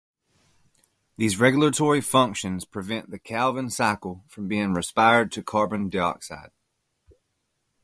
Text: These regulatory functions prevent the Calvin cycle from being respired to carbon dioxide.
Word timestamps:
These 1.17 1.39
regulatory 1.39 2.01
functions 2.01 2.65
prevent 2.65 3.11
the 3.11 3.19
Calvin 3.19 3.69
cycle 3.69 4.23
from 4.27 4.47
being 4.47 4.73
respired 4.73 5.31
to 5.33 5.43
carbon 5.43 5.89
dioxide. 5.89 6.49